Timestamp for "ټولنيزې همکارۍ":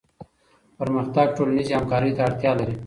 1.37-2.11